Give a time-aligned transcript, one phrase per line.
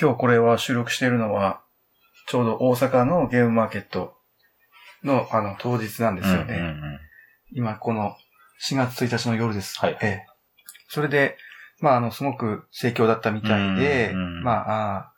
[0.00, 1.60] 今日これは収録しているのは、
[2.28, 4.14] ちょうど大阪のゲームマーケット
[5.02, 6.54] の、あの、当日なんですよね。
[6.54, 6.98] うんうんうん
[7.50, 8.14] 今、この
[8.68, 9.78] 4月1日の夜です。
[9.78, 10.26] はいええ。
[10.88, 11.38] それで、
[11.80, 15.12] まあ、あの、すごく盛況だったみたいで、うんうんまあ、あ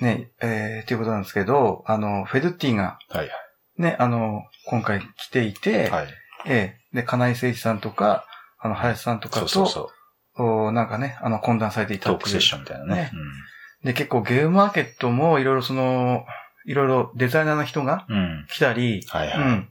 [0.00, 3.30] ーね、えー、ということなんですけど、あの、フェドゥッティが、はい
[3.78, 5.90] ね、あの、今回来ていて、はい。
[5.90, 6.08] はい。
[6.46, 8.26] ええ、で、金井誠一さんとか、
[8.58, 9.88] あの、林さんとかと、そうそう
[10.36, 10.66] そう。
[10.66, 13.12] おなんかね、あの、懇談されていたっていうトークセッションみたいなねね。
[13.84, 16.24] で、結構ゲームマーケットもいろいろその、
[16.64, 18.16] いろいろデザイナーの人がうん。
[18.16, 18.46] うん。
[18.48, 19.38] 来たり、はいはい。
[19.38, 19.68] うん。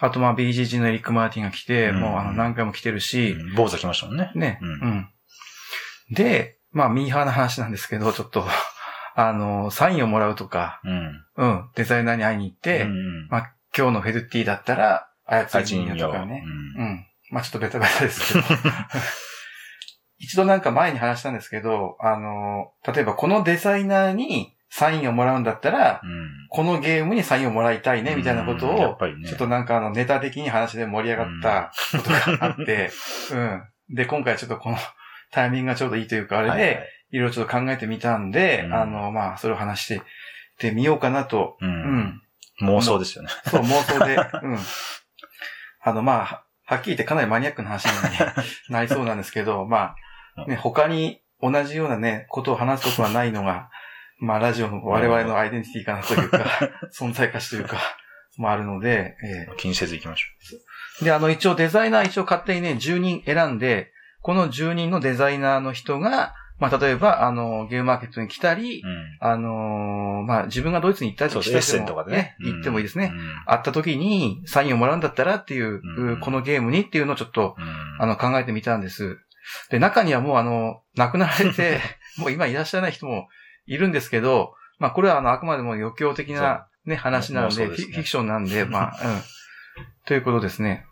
[0.00, 4.30] あとまあ BGG のエリック・マーティンが来て、うんもうあの何回も来てるし、うん坊主来ましたもんね。
[4.34, 5.08] ね、ううんん。
[6.12, 8.46] で、まあミーハーな話なんですけど、ちょっと、
[9.16, 11.24] あの、サインをもらうとか、うん。
[11.36, 15.94] うん、デザイナーに会いに行って、うんまあ今日のフェルティだったら、操り人最近よ。
[15.96, 16.44] 形とかね。
[16.44, 16.48] う
[16.80, 17.06] んうん。
[17.30, 18.44] まあちょっとベタベタですけど。
[20.18, 26.28] 一度なんか前に話したんですけど、あの、例えばこのデザイナーにサインをもらうんだったら、うん。
[26.50, 28.98] このゲームにサインをもらいたいね、みたいなことを。
[29.26, 32.90] ちょっとなんかあのネタ的に話で盛り上がったことがあって、
[33.32, 33.36] う
[33.92, 33.94] ん。
[33.94, 34.76] で、今回ちょっとこの
[35.30, 40.02] タイミングがちょうどいいというか、あれはいはいで、いろいろちょっと考えてみたんで、うんあの、まあ、それを話して、
[40.58, 41.66] てみようかなと、う。
[41.66, 42.22] うんん。
[42.62, 43.30] 妄想ですよね。
[43.46, 44.18] そう、妄想で、う
[44.54, 44.58] ん。
[45.82, 47.92] あの、まあ、はっきり言ってかなりマニアックな話に
[48.68, 49.96] なりそうなんですけど、まあ、
[50.46, 53.70] ね、他に同じようなね、ことを話すことはないのが、
[54.20, 56.38] まあ、ラジオの我々のアイデンティティかなというか、
[56.92, 57.78] 存在価値というか、
[58.36, 60.26] もあるので、え気にせず行きましょ
[61.02, 68.86] えで、あの、一応デザイナー一応勝手にね、10人選んで、この10人のデザイナーの人が、まあ、例えば、あの、ゲームマーケットに来たり、う。
[68.86, 69.18] うん。
[69.20, 71.54] あのーまあ、自分がドイツに行ったりそうです。
[71.54, 72.36] エッセンとかでね。
[72.40, 73.12] 行ってもいいですね。
[73.14, 73.18] うん。
[73.46, 79.18] 会った時にサインをもらうんだったらっていう、うんこのゲームにっていうのをちょっと、うんあの、考えてみたんです。
[79.70, 81.80] で、中にはもうあの、亡くなられて、
[82.18, 83.28] もう今いらっしゃらない人も
[83.66, 89.22] いるんですけど、まあこれはあの、あくまでも余興的なね、話なので、ねフィクションなんで、 まあ、うん。
[90.06, 90.86] ということですね。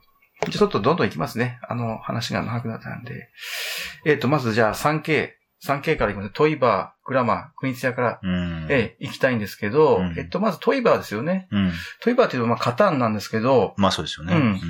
[0.51, 1.59] ちょっとどんどんいきますね。
[1.67, 3.31] あの、話が長くなったんで。
[4.05, 5.33] えっ、と、まずじゃあ 3K。
[5.65, 6.31] 3K からいきます。
[6.31, 8.67] トイバー、グラマー、クイーンツヤから、うん。
[8.69, 11.49] ええ、行きたいんですけど、うんえっと、まずトイバーですよね。
[11.51, 11.73] うん。
[12.03, 14.35] トイバーっていうと、まあ、カタンなんですけど、まあそうですよね。
[14.35, 14.61] うん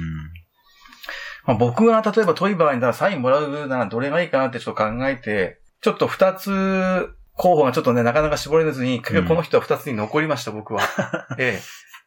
[1.46, 10.80] まあ、僕が例えばトイバーにだからサインもらうならどれがいいかなってちょっと考えて、ちょっと二つ候補がちょっとね、なかなか絞れずに、結局この人は二つに残りました、僕は。
[11.38, 11.60] え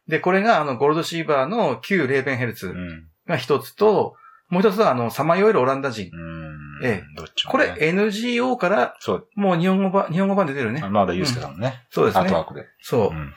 [0.08, 0.10] え。
[0.10, 3.06] で、これがあの、ゴールドシーバーの旧レーベンヘルツうん。
[3.26, 4.16] が一つと、
[4.48, 6.10] もう一つはあの、さまよえるオランダ人。
[6.12, 6.50] うん。
[6.82, 7.74] ええどっちもこね。
[7.78, 9.28] れ NGO からそう。
[9.36, 10.80] もう日本語版、日本語版で出てるね。
[10.88, 11.84] まだユースケさんもね。
[11.90, 12.22] そうですね。
[12.22, 12.66] アートワークで。
[12.80, 13.18] そうう。
[13.18, 13.32] ん。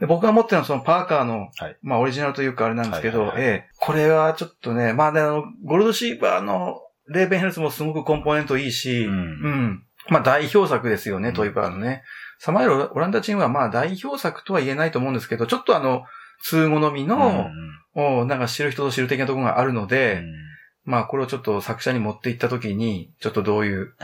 [0.00, 1.76] で僕が持ってるのはそのパーカーの、はい。
[1.82, 9.16] まあオリジナルというかあれなんですけど、ええ、これはちょっとね、まあね、あの、ゴールドシーバーのレーベンヘルツもすごくコンポーネントいいし、ううん。
[9.16, 9.82] ん。
[10.08, 11.34] まあ代表作ですよね、うん。
[11.34, 12.02] トイバーのね。
[12.38, 16.04] サマイルオランダチームはまあ代表作とは言えないと思うんですけど、ちょっとあの、
[16.42, 17.50] 通好みの、
[17.94, 20.22] おなんか知る人ぞ知る的なところがあるので、
[20.84, 23.94] まあこれをちょっと作者に持っていったときに、ちょっとどういう、 うん、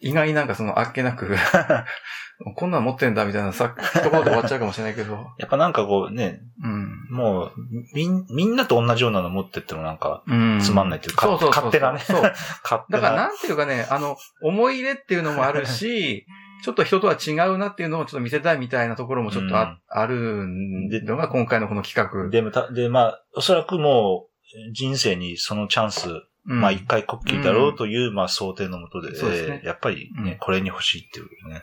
[0.00, 1.36] 意外になんかそのあっけなく、
[2.56, 7.08] こんなん持ってんだみたいなさ、一言で終わっちゃうかもしれないけど、 やっぱなんかこうね、うん。
[7.10, 7.52] もう、
[7.94, 10.60] みん、みんなと同じようなの持ってってもなんか、うん。
[10.60, 11.64] つまんないっていうかそうそうそう。
[11.64, 12.22] 勝手なねそう。
[12.62, 13.28] 勝手だからな。
[13.28, 16.26] なんていうかね、あの、思い入れっていうのもあるし、
[16.62, 20.46] ちょっと人とは違うなっていうのをちょっと見せたいみたいなところもちょっとあ,、うんある
[21.04, 22.30] のが今回のこの企画。
[22.30, 26.08] でもた、で、まあ、おそらくもう、人生にそのチャンス、
[26.48, 31.62] うんまあ一回こっきりだろうという、まあ想定のもとで、そうですねやっぱりね、うんこれに欲しいっていうね。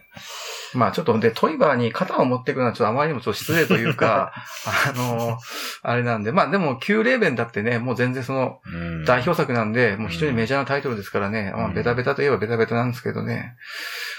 [0.73, 4.31] まあちょっと、で、トイバーに肩を持っていくのはちょっとあまりにもちょっと失礼というか、
[4.65, 5.37] あの、
[5.81, 13.55] あれなんで、まあでも、旧レーベンだってね、もう全然その、うん代表作なんで、もう非常にメジャーなタイトルですからね、まあうんベタベタといえばベタベタなんですけどね。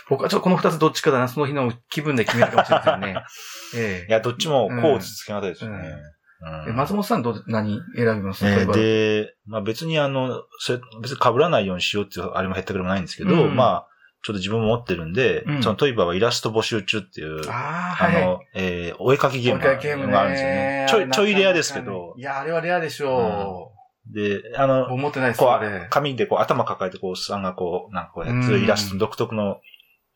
[0.09, 3.17] 僕はちょっとこの二つどっちかだな、その日の気分で決めるかもしれませんね。
[3.77, 5.79] えいや、どっちもこうつけ方ですよね。
[5.79, 6.73] うんうんえ。
[6.73, 8.47] 松本さんどう、何選びます？
[8.47, 13.87] えーで、まあ別にあの、それ、別に被らないようにしようっていうあれも減ったくれもないんですけど、うんまあ、
[14.23, 18.23] ちょっと自分も持ってるんで、うんそのトイバーはイラスト募集中っていう、ああ、はい。
[18.23, 19.61] あの、えーお絵かきゲーム。
[19.61, 20.87] があるんですよね。
[20.89, 23.73] ちょい、ちょいレアですけどい、や、あれはレアでしょ
[24.13, 24.69] で、あう。
[24.69, 25.87] の、思ってないですこう。
[25.91, 29.61] 紙でこう頭抱えてこう、おっさんがこう、なんかこうやってイラスト、独特の、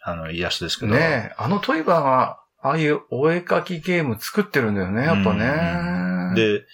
[0.02, 0.92] あの、イラストですけど。
[0.92, 6.03] ねえ、あのトイバーが、ああいうお絵かきゲーム作ってるんだよね、やっぱね。
[6.34, 6.64] で、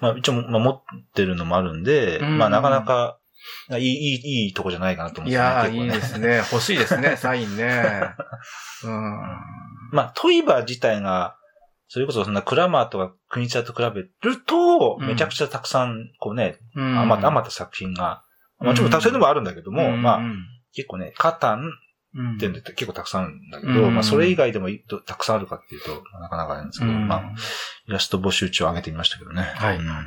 [0.00, 0.82] まあ一応、まあ、持っ
[1.14, 3.18] てるのもあるんで、うんまあなかなか、
[3.70, 5.90] いい、いい、いいとこじゃないかなと思って、いやー、いいね。
[5.90, 6.36] ですね。
[6.50, 7.82] 欲しいですね、サインね。
[8.84, 9.20] うん。
[9.92, 11.36] まあトイバー自体が、
[11.88, 18.22] それこそそんなクラマーとかクニチャーと比べると、うんめちゃくちゃたくさん、こうね、うん余った、余った作品が、
[18.58, 20.20] まあちょっと多彩でもあるんだけども、うんまあ
[20.74, 21.70] 結構ね、カタン、
[22.16, 25.90] うん点で結構たくさんあるんだけど、うんまあそれ以外でもいたくさんあるかっていうと、
[26.20, 27.32] なかなかなんですけど、うんまあ、
[27.88, 29.42] イラスト募集中を上げてみましたけどね。
[29.42, 30.04] はいうんはい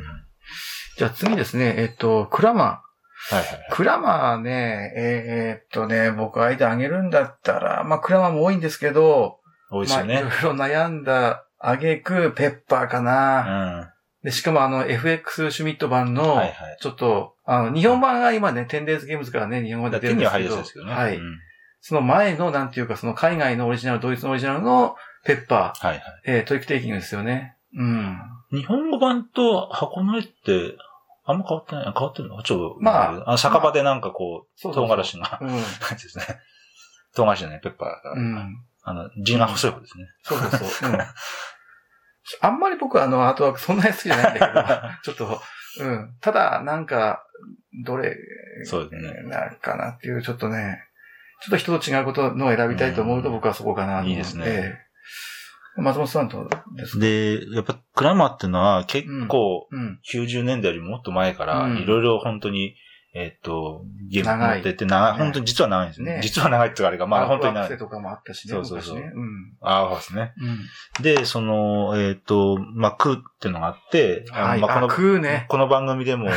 [0.98, 2.82] じゃあ次ですね、えっと、クラマ
[3.30, 3.44] はい。
[3.72, 3.76] ー。
[3.76, 9.40] クラマーね、えーっとね、僕間あげるんだったら、まあクラマーも多いんですけど、
[9.70, 10.14] 多いですよね。
[10.16, 13.06] まあいろいろ悩んだあげくペッパーかうん。
[13.06, 13.12] な。
[13.12, 13.94] は
[14.24, 16.54] で、しかもあの FX シュミット版の、いはい。
[16.82, 20.94] ちょっと、あの、日本版が今ね、テンデイズゲームズからね、日本語で出てるん手にはですけど、入りやすいですけどね。
[20.94, 21.18] はい。
[21.18, 21.40] うん
[21.82, 26.04] その前の、なんていうか、その海外のオリジナル、ドイツのオリジナルのペッパー、はいはい。
[26.26, 27.56] えートリックテイキングですよね。
[27.76, 28.18] うん。
[28.52, 30.78] 日本語版と箱の絵って、
[31.26, 32.42] あんま変わってない変わってるの？
[32.44, 32.78] ちょっと。
[32.80, 35.48] まああの、酒場でなんかこう、そうそうそう唐辛子が、うん。
[35.50, 36.26] なんていうんですね。
[37.16, 38.14] 唐辛子じゃない、ペッパーが。
[38.14, 38.58] うん。
[38.84, 40.06] あの、字が細い方ですね。
[40.24, 40.92] そうそうそう。
[40.92, 41.00] うん。
[42.42, 44.64] あんまり僕はあの、アートワークそんなに好きじゃないんだけど、
[45.16, 45.42] ちょっと、
[45.80, 46.16] うん。
[46.22, 47.24] ただ、なんか、
[47.86, 48.16] どれ、
[48.64, 49.24] そうですね。
[49.24, 50.84] なんかなっていう、ちょっとね、
[51.42, 54.10] ちょっと人と違うことのを選びたいと思うとうん僕はそこかなと思って。
[54.12, 54.50] いいですねえ
[54.84, 54.88] え
[55.82, 57.00] 松本さんとですか？
[57.00, 60.00] で、やっぱクラマーっていうのは結構うん。
[60.12, 62.76] 90年代よりもっと前から、うんいろいろ本当に、
[63.14, 66.16] えっと、ゲーム持ってて、長い、ね本当に実は長いんですね。
[66.16, 67.78] ね実は長いっていうかあれが、まあ本当に長い。
[67.78, 68.54] とかもあったしね。
[68.54, 69.58] そうそうそう昔ねうん。
[69.62, 70.34] ああ、そうですね。
[70.98, 71.04] うん。
[71.04, 75.46] で、その、えっ、と、まあ、クーっていうのがあって、まあ、このね。
[75.50, 76.30] この番組でも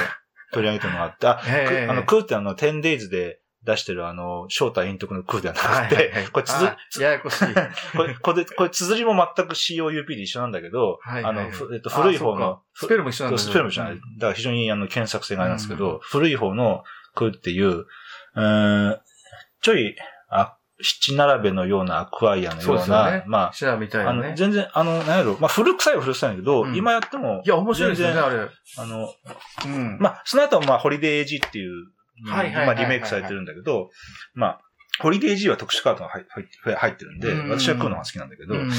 [0.53, 7.46] 取り上げてるのがあって、あ の、クーってあの、10days で出してるあの、正体陰徳のクーではなはいくて、はいはい これつづあややこしい。
[7.96, 14.02] これ、これ、これ、綴りも全く COUP で一緒なんだけど、はいはいあの、ふえっと、古い方のか、スペルも一緒なんだスペルも一緒なんだ。
[14.16, 16.84] だから非常にあの、検索性があるんですけど、古い方の
[17.14, 19.00] クーっていう、うーん、
[19.60, 19.94] ちょい、
[20.30, 24.34] あ、七並べのようなアクアイアのような、そうねまシェアみたいあ、あの、なね。
[24.36, 28.48] 全然、あの、なんやろ、まあ、古臭いは古臭いんだけど、うん今やっても、いや、面白いですよね、あれ。
[28.78, 29.12] あの、
[29.66, 29.98] うん。
[30.00, 33.90] まあ、その後はまあ、ホリデーエイジっていう、はいはいはいはい今リメイクされてるんだけど、
[34.34, 34.61] まあ、
[35.00, 37.49] ホリデーエイジは特殊カードが入入って入ってるんで、うん。
[37.50, 38.70] 私は食うのが好きなんだけど、うん。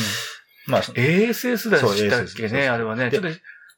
[0.68, 3.12] まあ、ASS だそうしたっけね、あれはね。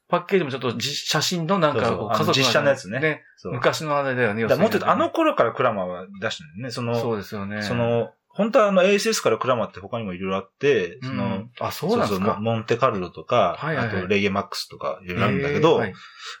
[0.08, 3.24] パッケージもちょっとじ写真のなんか家族実写のやつね。
[3.44, 6.70] 昔のあれだよね、もっと言うと、あの要頃からクラマーは出してるんだよね。
[6.70, 7.62] その、そうですよね。
[7.62, 12.34] そ、の、本当はあの ASS からクラマーって他にもいろいろあって、その、あ、そうなんですか。
[12.34, 13.96] モモンテカルロとか、はいはいはい。
[13.98, 15.82] あとレイエマックスとかいろいろあるんだけど、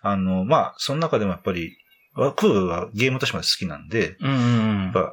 [0.02, 1.78] あの、まあ、その中でもやっぱり、
[2.14, 4.82] クーはゲームとしても好きなんで、うんうんうん。
[4.84, 5.12] やっぱ、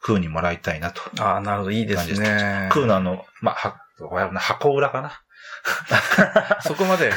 [0.00, 1.02] クーにもらいたいなと。
[1.20, 2.68] ああ、なるほど、いいですね。
[2.72, 5.12] クーのあの、まあ、は、箱裏かな？
[6.62, 7.12] そこまで、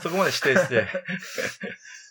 [0.00, 0.74] そこまで指定して。
[0.76, 0.88] え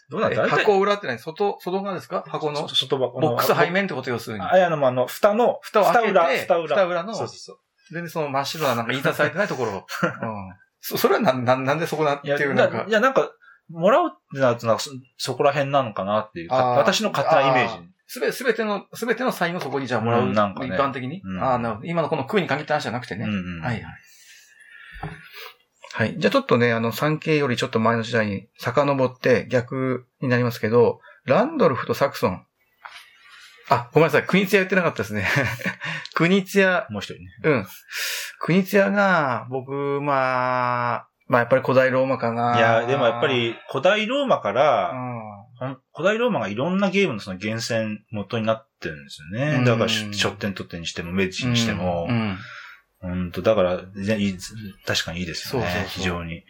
[0.09, 1.17] どうなんだ箱裏って何？
[1.17, 2.23] 外、外側ですか？
[2.27, 2.67] 箱の？
[2.67, 4.09] そ外箱ボックス背面面ってこと？
[4.09, 4.45] 要するに。
[4.45, 6.75] あ、いや、あの、あの、蓋の、蓋を開けて裏、蓋裏。
[6.75, 7.57] 蓋裏のそうそうそう。
[7.91, 9.71] 全然その真っ白ななんか印刷されてないところ。
[10.03, 10.53] うん。
[10.79, 12.91] そ、それはな、な、なんでそこなっていうなんかい。
[12.91, 13.31] や、なんか、
[13.69, 17.89] もらうってなると、なんかそ、そこら辺なのかなっていう、私の勝手なイメージ。
[18.07, 20.27] すべ、すべての、すべてのサインをそこにじゃあもらう。
[20.27, 21.21] うんなんかね一般的に。
[21.23, 21.87] うんああ、なるほど。
[21.87, 23.25] 今のこの空に限った話じゃなくてね。
[23.25, 23.61] うんうん。
[23.61, 23.83] はいはい。
[25.93, 26.15] はい。
[26.17, 32.45] じゃあちょっとね、あの、産経よりちょっと前の時代に遡って逆になりますけど、ランドルフとサクソン。
[33.69, 34.23] あ、ごめんなさい。
[34.27, 35.27] クニツヤ言ってなかったですね。
[36.13, 37.29] クニツヤ、もう一人ね。
[37.43, 37.67] うん。
[38.39, 42.57] クニツヤが、僕、まあ、まあやっぱり古代ローマかな。
[42.57, 45.21] いや、でもやっぱ、り、古代ローマかうら、ん。
[45.57, 49.57] ほん古代ローマがいろんなゲームのその源泉元になってるんですよね。
[49.57, 52.37] うんだから、し書店取ってにしても、メディチにしてもう、ん。
[53.03, 53.77] うんと、だから、
[54.85, 55.67] 確かにいいですよね。
[55.67, 56.43] そうそうそう非常に。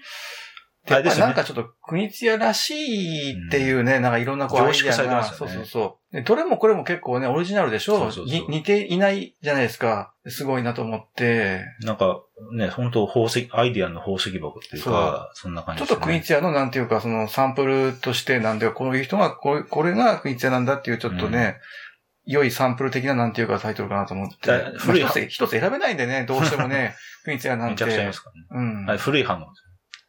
[0.88, 1.16] であれでね。
[1.18, 5.54] なんかちょっと、クニツヤらしいっていうね、なんかいろんなこう、凝縮されてアイデアがますよね。
[5.54, 6.16] そうそうそう。
[6.16, 7.98] でどれもこれも結構ね、オリジナルでしょ？
[7.98, 10.14] そうそうそうに似ていないじゃないですか。
[10.28, 11.62] すごいなと思って。
[11.82, 12.22] なんか、
[12.56, 21.58] ね、本当宝石、アイディアの宝石箱っていうか、そんな感じちょっとクニツヤのなんていうか、そのサンプルとしてなんで、こういう人が、これこれがクニツヤなんだっていうちょっとね、
[22.28, 24.36] 良いサンプル的ななんていうかタイトルかなと思って。
[24.48, 27.86] だまあ古い一つ、一つ選べないんでね、どうしてもね、クニツヤなんて。
[27.86, 28.86] めちゃくちゃありますからね。
[28.90, 28.98] うん。
[28.98, 29.65] 古い版なんです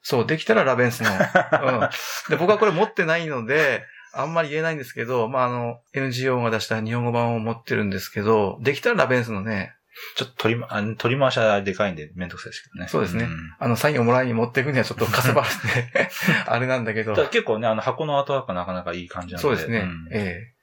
[0.08, 1.10] そう、できたらラベンスの。
[1.10, 1.88] うん。
[2.30, 9.74] で、僕はこれ持ってないので、あんまり言えないんですけど、まあ、あの、NGO が出した日本語版を持ってるんですけど、できたらラベンスのね、
[10.14, 12.88] ちょっと取りま、あの取り回しはでかいんでめんどくさいですけどね。
[12.88, 15.50] そうですねんあの、サインをもらいに持っていくにはちょっとかさばるん
[15.92, 16.08] で、
[16.46, 19.42] あれなんだけど結構ね、あの箱のアートワークがなかなかいい感じなので。
[19.42, 19.80] そうですね。
[19.80, 20.55] んええ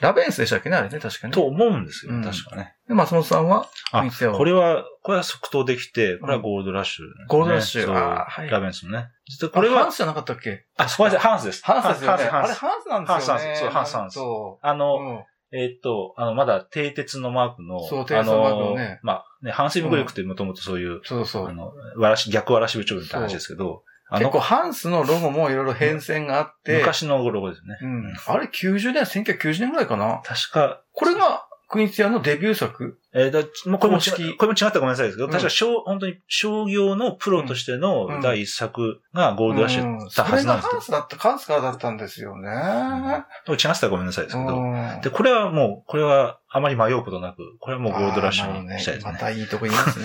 [0.00, 1.32] ラベンスでしたっけね、あれね、確かに。
[1.32, 2.74] と思うんですよ、うん確かね。
[2.88, 4.04] で、松本さんは、あ
[4.36, 9.08] これは、これは即答できて、これはゴールドラッシュ、ゴールドラッシュそうあーはいラベンスのね。
[9.26, 10.64] 実はこれは、ハンスじゃなかったっけ？
[10.76, 11.64] あ、ごめんなさい、ハンスです。
[11.64, 12.24] ハンスですよね。
[12.24, 13.42] ハンス、あれハンスなんですよね。
[13.42, 15.24] ハンスそうハンスハンスそあの、うん
[15.56, 21.52] えーっと、あの、まだ、蹄鉄のマークの、そう蹄鉄のマークのねあまあ、ね、ハンスイブグリックってもともとそういう、そうそうあ。
[21.52, 23.84] の、わらし、逆わらし部長みたいな話ですけど、
[24.18, 27.76] 結構ハンスのロゴもいろいろ変遷があって、昔のロゴですね。
[27.82, 28.14] うん。
[28.26, 30.20] あれ90年、1990年ぐらいかな？
[30.24, 33.00] 確か、これが、クイーンツヤのデビュー作？
[33.14, 43.24] えーだもうこれも違これも違ったらごめんなさいですけど、うん確か商、本当に商業のプロとしての第一作がゴールドラッシュだったはずなんですうんそれがハンスだった、カンスからだったんですよね。
[43.46, 44.56] けど、違ってたらごめんなさいですけど。
[44.56, 49.12] うんで、これはもう、これはあまり迷うことなく、これはもうゴールドラッシュにしたいですね。
[49.12, 50.04] またいいとこ言いますね。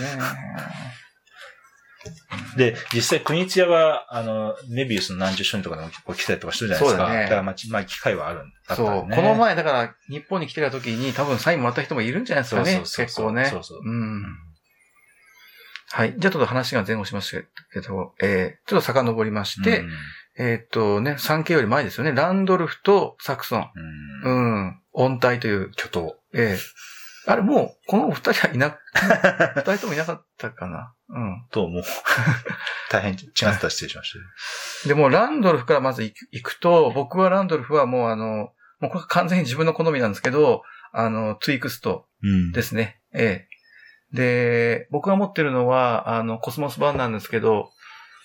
[2.56, 7.06] で、実際、国津屋は、あの、メビウスの何十周年とかでも来たりとかしてるじゃないですか。
[7.06, 9.14] そうだねから、まあ、ちまあ、機会はあるんだったそう。
[9.14, 12.72] この前、だから、日本に来てた時に多分サインもらった人もいるんじゃないですかね。
[12.72, 13.46] そうそうそう結構ね。
[13.46, 14.24] そうそううん。
[15.92, 16.16] はい。
[16.18, 19.90] じゃあちょっと話が前後しましたけど、えー、ちょっと遡りまして、うん
[20.42, 22.14] えーっとね、3K より前ですよね。
[22.14, 23.70] ランドルフとサクソン。
[24.24, 24.82] うんうん。
[24.94, 25.72] 音体という。
[25.76, 26.16] 巨頭。
[26.34, 26.60] ええ
[27.26, 28.78] あれ、もう、このお二人はいな、
[29.56, 30.94] 二人ともいなかったかな。
[31.10, 31.46] うん。
[31.52, 31.84] と、もう、
[32.90, 34.14] 大変違ってたら失礼しまし
[34.84, 34.88] た。
[34.88, 43.02] でも、ランドルフからまず行く行くと、僕はランドルフはもうあの、もうこれ完全に自分の好みなんですけど、あの、ツイクストうんですね。
[43.14, 44.16] ええ。
[44.16, 47.72] で、僕が持ってるのは、あの、コスモス版なんですけど、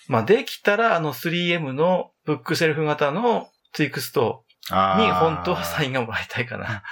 [0.07, 4.75] まあ、できたら、あの、3M のブックシェルフ型のツイクストに
[5.11, 6.83] 本当はサインがもらいたいかな。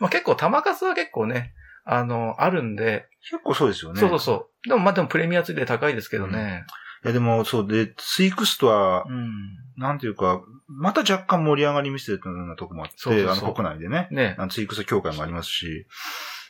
[0.00, 4.00] まあ結構、玉数は結構ね、あの、あるんで、結構そうですよね。
[4.00, 4.68] そうそうそう。
[4.68, 6.64] でもまあでもプレミアついて高いですけどね。
[7.04, 9.30] いや、でも、そう、で、ツイクストは、うん。
[9.76, 14.08] なんていうか、また若干盛り上がり見せてるようなとこもあって、そうそうあの国内でね。
[14.10, 15.86] ねあのツイクスト協会もありますし。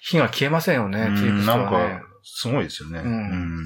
[0.00, 3.00] 火が消えませんよね、うんツイクストはなんねか。、すごいですよね。
[3.00, 3.64] うん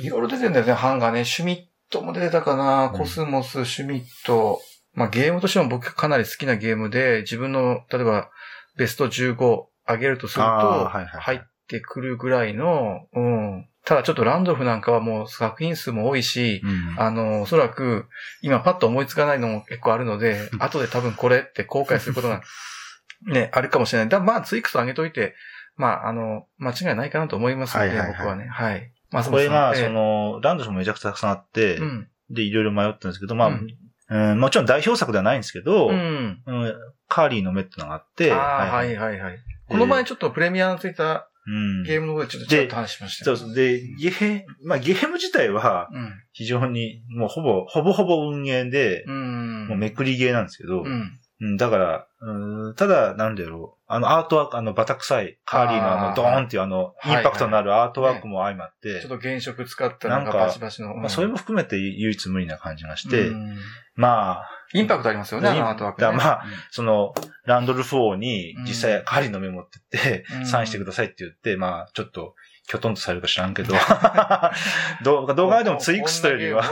[0.00, 1.24] いろいろ出てるんだよね、版がね。
[1.24, 1.58] シュミッ
[1.90, 4.60] トも出てたかな、うんコスモス、シュミット。
[4.94, 8.30] まあゲームとしても僕かなり好きなゲームで、自分の、例えば、
[8.76, 13.68] ベスト15上げるとすると、入ってくるぐらいの、うん。
[13.84, 18.06] ただちょっとランドルフなんかはもう作品数も多いし、うんあの、おそらく、
[18.40, 22.40] 今パッと思いつかないのも結構あるので、 後で多分これって後悔することが、
[23.26, 24.08] ね、あるかもしれない。
[24.08, 25.34] だまあ、ツイクス上げといて、
[25.76, 28.46] まあ、あの、間違いないかなと思いますので、はいはいはい僕はね。
[28.46, 28.92] はい。
[29.10, 32.08] まあこれが、ええその、ランドルフもめちゃくちゃたくさんあって、うん。
[32.30, 33.76] で、いろいろ迷ったんですけど、まあ、うん
[34.10, 36.42] うんもちろん代表作ではないんですけど、うん。
[36.46, 36.74] うん
[37.08, 39.38] カーリーの目ってのがあって、ああ、はいはいはい。
[39.68, 43.36] この前ちょっとプレミアについたうんゲームの方でちょっとちょっと話しましたよ。
[43.36, 43.54] そうそう。
[43.54, 46.12] で、ゲーム、まあゲーム自体はうん。
[46.32, 49.68] 非常に、もうほぼ、ほぼほぼ運営で、うん。
[49.68, 51.12] もうめくりゲーなんですけど、うん。
[51.44, 60.94] うん、だから、うんただ、なんだろう、あのアートワーク、あのバタ臭い、カーリーのあのドーンっていうあの、はいインパクトのあるアートワークも相まって、ちょっと原色使ったなんかバシバシの。
[60.94, 63.58] まあそれも含めて唯一無二な感じがして、うん。
[63.94, 66.12] まあ、インパクトありますよね、あのアートワークね。
[66.12, 70.46] まあその、ランドルフ王に実際カーリーのメモってって、うん。
[70.46, 72.34] サインしてくださいって言って、まあ、ちょっと、
[72.66, 73.74] きょとんとされるか知らんけど、
[75.04, 76.62] 動画動画でもツイクストよりは、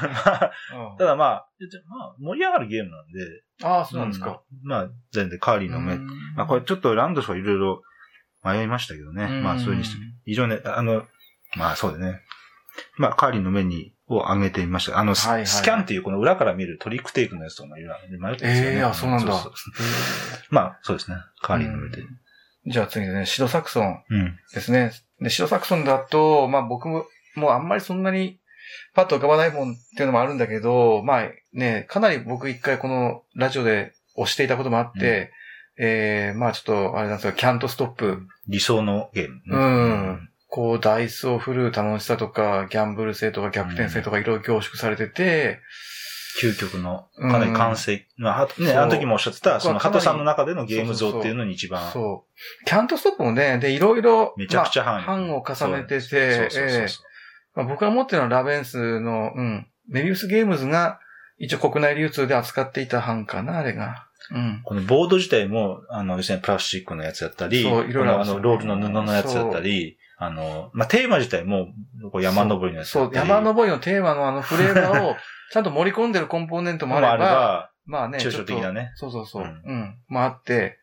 [0.00, 0.52] たいな。
[0.90, 4.42] うんただまあ、でまあ、盛り上がるゲームなんで、ああ、そうなんですか。
[4.62, 5.94] うんまあ、全然カーリーの目。
[5.94, 7.82] うんまあ、これちょっとランドルフはいろいろ
[8.44, 9.26] 迷いましたけどね。
[9.26, 11.04] まあ、そういうにして、非常に、あの、
[11.56, 12.20] まあ、そうだね。
[12.96, 14.98] まあ、カーリーの目に、を上げてみました。
[14.98, 18.76] あの、スはいはいスキャンっていうこの裏から見るトリックテイクのやつとかもいろいろ迷ってますよね。
[18.76, 19.54] ええあそうなんだそうそう
[20.50, 21.16] まあ、そうですね。
[21.40, 22.02] カーリーの目で。
[22.66, 24.36] じゃあ次ね、シドサクソンうん。
[24.52, 24.92] ですね。
[25.20, 28.40] で、シドサクソンだと、まあ僕も、もうあんまりそんなに
[28.94, 35.32] パッと浮かばないもんっていうのもあるんだけど、まあね、かなり僕一回このラジオで押していたこともあって、
[35.76, 38.26] えー、まあちょっとあれなんですが、キャントストップ。
[38.46, 39.34] 理想のゲーム。
[39.34, 39.40] ね。
[39.50, 40.28] うん。
[40.48, 45.58] こう、ダイスを振る楽しさとか、ギャンブル性とか逆転性とかいろいろ凝縮されてて、
[46.40, 48.06] 究極の、かなり完成。
[48.16, 48.78] まあ、あとね、そう。
[48.78, 52.66] あの時もおっしゃってた、その、ハトさんの中でのゲーム像っていうのに一番、そう。
[52.66, 56.16] キャントストップもね、で、いろいろ、めちゃくちゃまあ版を重ねてて、そうそ
[56.46, 57.06] うそうええそう
[57.54, 61.00] まあ、僕が持ってるのはラベンスの、うん、メビウスゲームズが
[61.38, 64.06] 一応国内流通で扱っていた版かな、あれが。
[64.30, 64.60] うん。
[64.64, 71.68] このボード自体も、あの、要するにプラスチックのやつだったり、そういろいろあのあの、ロールの布のやつだったり、あの、まあ、テーマ自体も、
[72.12, 73.28] こう山登りのやつだそう、ったり。
[73.28, 75.16] 山登りのテーマのあのフレーバーを
[75.52, 78.82] ちゃんと盛り込んでるコンポーネントももあれば、まあね、抽象的なね。
[78.82, 78.92] ね。
[78.94, 79.42] そうそうそう。
[79.42, 79.98] ううんん。
[80.08, 80.78] まああって、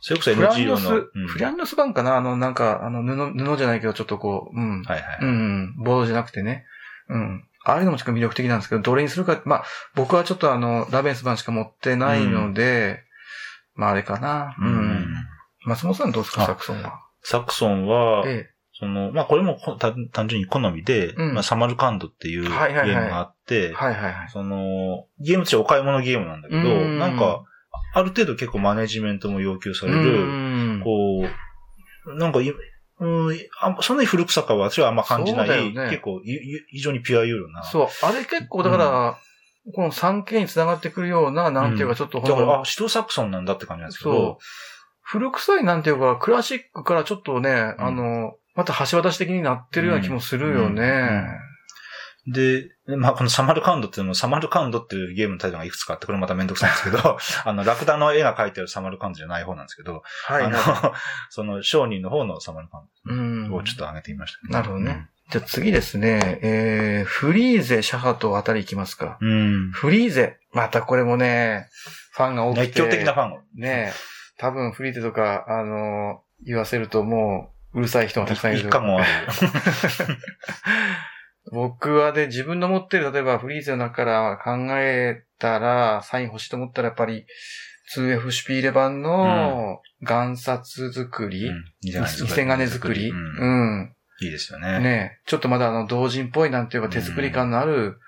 [0.00, 0.96] それこそフラン NGO ノス、の。
[0.96, 2.16] うんフランノス版かな？
[2.16, 4.82] あの、なんか、あの、布、布じゃないけど、ちょっとこう、うん。
[4.82, 5.18] はいはい。
[5.22, 6.64] うん、ボードじゃなくてね。
[7.08, 7.44] うん。
[7.64, 13.02] ああいうのもちょっと魅力的なんですけど、どれにするか、まあ、僕はちょっとあの、ラベンス版しか持ってないので、
[13.74, 14.56] まああれかな。
[14.58, 14.64] う。
[14.64, 15.06] うんん。
[15.64, 17.00] 松本さんどうですか、あサクソンは？
[17.22, 23.72] サクソンは、えその、まあ、これもこ単単純に好みで、うんまあ、サマルカンドっていうゲームがあって、え。
[23.72, 24.28] はいはいはい。
[24.28, 27.42] その、ゲームとしてはお買い物ゲームなんだけど、うんなんか、
[27.94, 30.24] ある程度結構マネジメントも要求される、う
[30.78, 31.26] んこ
[32.06, 32.52] う、なんかい、
[33.00, 36.40] うん、あそんなに古臭さは私はあんま感じない、ね結構いい
[36.70, 37.62] 非常にピュアユーロな。
[37.62, 37.88] そう。
[38.02, 39.18] あれ結構、だから、
[39.74, 44.36] この 3K に繋がってくるような、なんていうかちょっとだから、あ、シトサクソンなんだって感じなんですけどそう、。
[45.02, 51.28] 古臭いなんていうか、クラシックからちょっとね、あの、また橋渡し的になってるような気もするよね。
[52.32, 60.44] で、まあ、このサマルカウンドっていうのも、サマルカウンドっていうゲームのタイトルがいくつかあって、これまためんどくさいんですけど、 あの、ラクダの絵が描いてあるサマルカウンドじゃない方なんですけど、はい。
[60.44, 60.58] あの、
[61.30, 65.08] その商人の方のサマルカンドをちょっと上げてみました、なるほどね。
[65.30, 69.18] じゃあ次ですね、えー、フリーゼ、シャハトあたり行きますか。
[69.20, 69.70] うん。
[69.72, 70.38] フリーゼ。
[70.52, 71.68] またこれもね、
[72.12, 72.60] ファンが多くて。
[72.62, 73.40] 熱狂的なファンが。
[73.54, 73.92] ね
[74.38, 78.62] 多分フリーゼとか、あの、言わせるともう、うるさい人がたくさんいる。
[78.62, 79.06] 一家もある。
[81.52, 87.26] 僕はで、自分の持ってる、例えばフリーゼの中から考えたら、サイン欲しいと思ったらやっぱり、
[87.96, 91.64] 2F シュピーレ版の岩札作り、うん。
[91.82, 93.80] 偽金作り、ううん。
[93.80, 93.94] ん。
[94.20, 94.80] いいですよね。
[94.80, 95.20] ね。
[95.26, 97.98] ちょっとまだあの、同人っぽいなんていうか手作り感のある、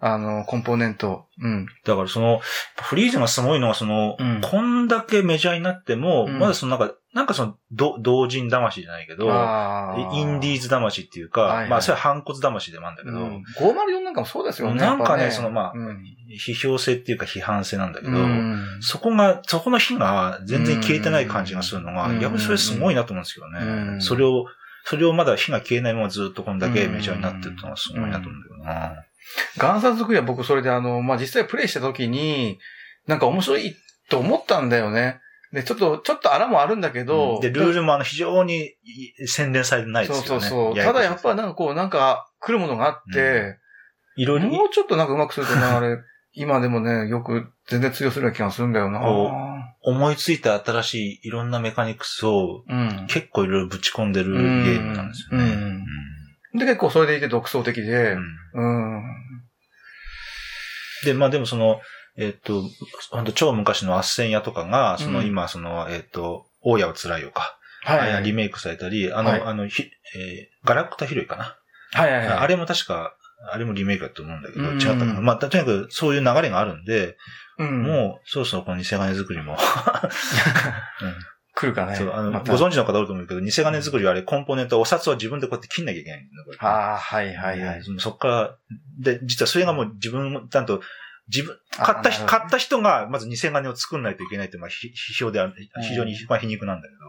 [0.00, 1.26] あの、コンポーネント。
[1.40, 1.66] うん。
[1.84, 2.40] だからその、
[2.80, 14.80] フリーズがすごいのはその、うんこんだけメジャーになっても、うんまだそのなんか、なんかその、ど同人魂じゃないけど、インディーズ魂っていうか、はいはいまあそれは反骨魂でもあるんだけど、うん、504なんかもそうですよね。
[14.80, 16.04] なんかねやっぱそのまあうん。
[16.28, 23.58] 批評性っていうか批判性なんだけど、うんそこが、そこの火が全然消えてない感じがするのが、うん逆にそれすごいなと思うんですけどね。
[23.60, 24.46] うんそれを、
[24.84, 29.04] それをまだ火が消えないままずっとこんだけメジャーになってるのがすごいなと思うんだよな。
[29.56, 32.58] 岩札作りは僕それであの、まあ、実際プレイした時に、
[33.06, 33.74] なんか面白い
[34.08, 35.20] と思ったんだよね。
[35.52, 38.74] で、ちょっと、ちょっとあらもあるんだけど、で、ルールもあの非常に
[39.26, 40.28] 洗練されてないですよね。
[40.28, 40.84] そうそうそう。
[40.84, 43.58] ただやっぱなんかこう、なんか来るものがあって、
[44.16, 45.98] いろいろ、もうちょっとなんかうまくするとね、 あれ、
[46.34, 49.00] 今でもね、よく全然通用するような気がするんだよな。
[49.00, 49.30] こ
[49.82, 53.06] 思いついた新しいいろんなメカニクスをうん。
[53.08, 55.44] 結構いろいろぶち込んでるゲームなんですよね。
[55.44, 55.84] うん
[56.54, 58.18] で、結構それでいて独創的でう、ん
[58.54, 59.02] うん。
[61.04, 61.80] で、まあでもその、
[62.16, 62.62] えっ、と、
[63.10, 67.58] 本当超昔の圧旋屋とかが、そのうん今、その、えっ、と、大家は辛いよか。
[67.84, 68.12] はい。
[68.12, 71.56] あリメイクされたり、あの、はいあの、ひえーガラクタヒロイかな。
[71.92, 72.38] はいはいはい。
[72.38, 73.14] あれも確か、
[73.52, 75.20] あれもリメイクだと思うんだけど、うん違ったかな。
[75.20, 77.16] まあ、とにかくそういう流れがあるんで、
[77.58, 79.56] うん、もう、そろそろこの偽金作りも、
[81.60, 81.96] 来るかね。
[81.96, 82.52] そう、あの、また。
[82.52, 87.60] ご存知の方多いと思うけど、偽金作りはあれ、コンポーネント、お札は自分でこうやって切んなきゃいけないんだよこうやってああ、はいはい。
[87.60, 87.82] はい。
[87.82, 88.56] そそっから、
[89.00, 90.80] で、実はそれがもう自分、ちゃんと、
[91.28, 97.00] 自分、買った買った人が、まず偽金を作んないといけないって、まあ、ひ批評である、非常に、まあ、皮肉なんだけど。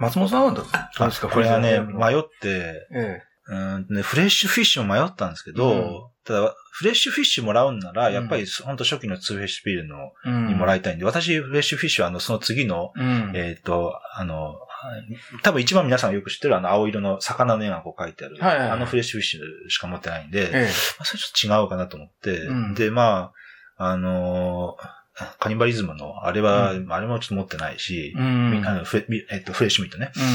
[0.00, 0.70] 松本さんはどうで
[1.14, 1.28] すか？
[1.28, 10.12] これがね、迷って、えうんね、フレッシュフィッシュも迷ったんですけど、うんただ、フレッシュフィッシュもらうんなら、うんやっぱり、ほんと初期の2F-Spiele の、
[10.48, 13.32] にもらいたいんで、私、フレッシュフィッシュは、あの、その次の、うん。
[13.34, 14.56] えっ、と、あの、
[15.42, 20.62] 多分一番皆さんがよく知ってるあの青色の魚の絵がこう書いてある、あのフレッシュフィッシュしか持ってないんで、え
[20.98, 23.32] まあ、それちょっと違うかなと思って、うんで、ま
[23.78, 24.96] あ、あのー
[25.38, 28.66] カニバリズムの、あれは、うあれもちょっと持ってないしん。
[28.66, 30.12] あのフレえっと、フレッシュミートね。
[30.14, 30.22] うん。
[30.22, 30.26] っ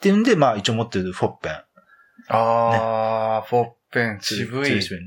[0.00, 1.52] ていうんで、まあ一応持ってるフォッペン。
[2.28, 4.82] ああ、フォッペン、渋い。
[4.82, 4.98] ツー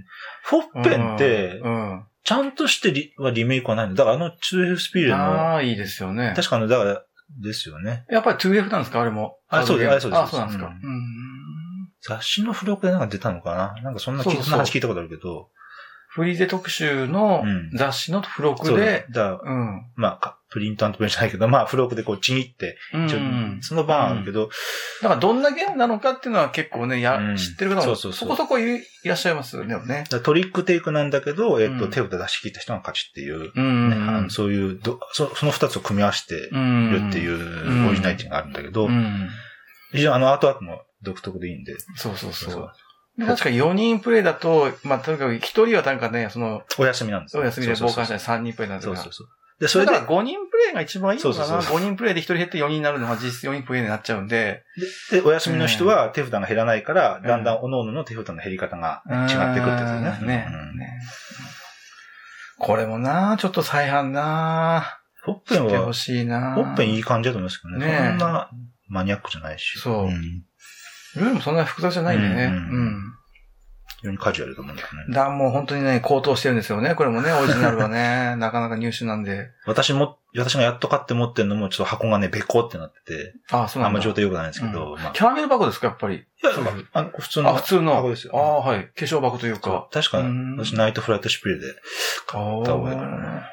[0.44, 2.04] フォッペンってう、ん。
[2.24, 3.96] ちゃんとしてリはリメイクはないの？
[3.96, 6.34] だからあの 2F スピールの、ああ、いいですよね。
[6.36, 7.04] 確かの、だから、
[7.41, 8.06] ですよね。
[8.10, 9.02] やっぱり 2F なんですか？
[9.02, 9.38] あれも。
[9.48, 10.67] あそうですあそうですあ、そうなんですか。
[10.67, 11.02] ううん。
[12.02, 13.82] 雑誌の付録でなんか出たのかな？
[13.84, 15.50] なんかそんなそんな話聞いたことあるけど。
[16.13, 19.86] フリーゼ特集のうん雑誌の付録そうだで、だうん。
[19.95, 24.50] まあか、プリントアントプレイじゃないけど、まあ、付録でこう、ちぎって、うんその版あるけど、
[25.02, 30.04] だからどんなゲームなのかっていうのは結構ね、や、うん知ってる方もそうそうそうそこそこいいらっしゃいますよね。
[30.24, 37.10] トリックテイクなんだけど、えっと、うん手札出し切った人が勝ちっていう、うんねあのそういうどそ、その二つを組み合わせてるうん。
[37.10, 39.30] っていうオリジナリティがあるんだけど、うん。
[39.93, 42.52] 非常にあのアートワークも独特でいいんで、そうそうそう。
[42.52, 42.67] そうで
[43.19, 47.43] 確か4人プレイだと、まあ、とにかく1人はなんかね、その、お休みなんですよ。
[47.43, 48.95] お休みで傍観者で3人プレイなんですが。
[48.95, 49.28] そうそうそう。
[49.60, 51.45] で、それだ、から5人プレイが一番いいのかな？
[51.45, 54.63] そうそうそう ?5 人プレイで1人減って4人になるのが実質4人プレイになっちゃうんで。
[55.12, 57.21] で、お休みの人は手札が減らないから、ん。
[57.21, 60.24] だんだん各々の手札の減り方が違っていくってやつですね。
[60.24, 60.28] うん。
[60.28, 60.47] ね。
[60.50, 60.78] うん。
[60.80, 61.00] ね。
[62.58, 65.00] これもなちょっと再販な。
[65.24, 66.56] ホッペンはしてほ、しいな。
[66.56, 67.86] ホッペンいい感じだと思いますけどね。
[67.86, 68.19] ねえ。
[68.19, 68.50] そんな
[68.88, 69.78] マニアックじゃないし。
[69.78, 70.43] そうん
[71.15, 72.45] ルールもそんなに複雑じゃないんでね。
[72.45, 73.13] うんうん。
[74.02, 75.13] 非常にカジュアルだと思うんだよね。
[75.13, 76.95] だもう本当にね、高騰してるんですよね。
[76.95, 78.36] これもね、オリジナルはね。
[78.41, 79.50] なかなか入手なんで。
[79.67, 83.91] 私も、私がやっと買って持ってるのも、ちょっと箱がね、べこってなってて、あ、そうなんだ。
[83.91, 86.15] あんま状態良くないんですけど、まあ、キャラメル箱ですか、やっぱり？
[86.15, 86.52] いや
[86.93, 87.93] あの普通のあ、普通の。
[87.95, 88.34] 箱ですよ。
[88.36, 88.86] ああ、はい。
[88.86, 89.88] 化粧箱というそうか。
[89.91, 91.67] 確かうん、私ナイトフライトシュピールで
[92.26, 93.43] 買った覚えがあるね。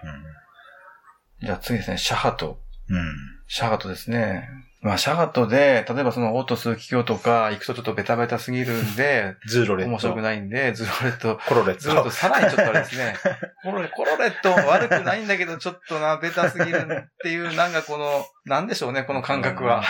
[1.42, 2.62] じゃあ次ですね、シャハト。
[2.88, 2.96] うん。
[2.96, 3.04] うん。
[3.48, 4.48] シャハトですね。
[4.80, 9.90] まあ、シャガトで、例えばそのオート数奇境とか行くとちょっとベタベタすぎるんで、 ズーロレット。
[9.90, 11.80] 面白くないんで、ズロレット、コロレット。
[11.80, 13.16] ズロレットさらにちょっとあれですね。
[13.64, 19.82] コロレコロレット悪くないんだけど、ちょっとな、ベタすぎるっていう、なんかこの、なんでしょうね、この感覚は。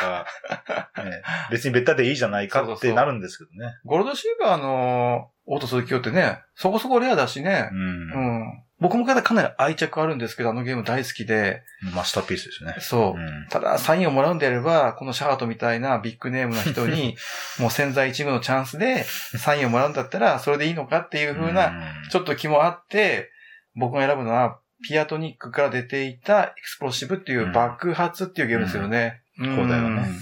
[0.96, 3.74] ね別にベタでいいじゃないかってなるんですけどね。
[3.84, 7.74] ゴールドシーバーのオート数奇境ってね、そこそこレアだしねう。。
[7.74, 8.64] うんん。
[8.80, 11.62] 僕もかなり愛着あるんですけど、あのゲーム大好きで、
[11.94, 12.76] マスターピースですね。
[12.80, 13.22] そうう。
[13.22, 13.46] ん。
[13.48, 17.16] ただ、サインをもらうんであれば、このシャハトみたいなビッグネームの人に、
[17.58, 21.72] もう千載一遇のチャンスで、サインをもらうんだったら、それでいいのかっていう風な、
[22.10, 23.30] ちょっと気もあって、
[23.74, 29.22] 僕が選ぶのは、ピアトニックから出ていたエクスプロシブっていう爆発っていうゲームですよね。
[29.38, 29.96] うん邦題はね。
[29.96, 30.20] うん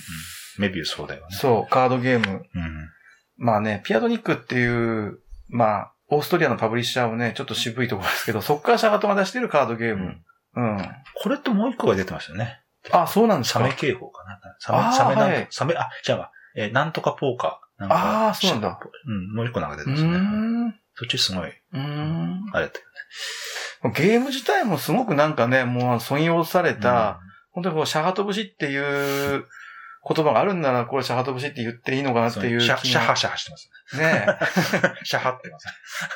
[0.58, 1.36] メビウス邦題はね。
[1.36, 2.42] そう、カードゲーム。
[2.54, 2.90] うん。
[3.37, 4.66] まあね、ピアトニックってい
[5.07, 10.16] う、まあ、オーストリアのパブリッシャーをね、ちょっと渋いところですけど、そっからシャハトが出してるカードゲーム。
[10.57, 10.79] うん。
[11.22, 12.61] これともう一個が出てましたよね。
[12.92, 14.40] あ、そうなんですかサメ警報かな。
[14.61, 16.31] サメ、サメなんはいと、サメ、あ、違うわ。
[16.57, 17.87] えーなんとかポーカー。
[17.90, 18.81] あーそうなんだ。
[19.07, 20.11] うん、もう一個なんか出うてますね。
[20.11, 20.68] ーん。
[20.68, 22.44] うそっちすごい、ーん。
[22.53, 22.87] あれだったよ
[23.94, 26.81] ゲーム自体もすごくなんかね、もう損用されね。
[26.81, 27.20] た、
[27.53, 28.79] 本当にこう、シャガト節ってい
[29.37, 29.44] う
[30.08, 34.02] 言葉があるんなら、これシャガト節って言っていいのかなうん、っていうシャ、シャハシャハしてますね。
[34.02, 34.26] ね。
[35.02, 35.72] シャハってますね。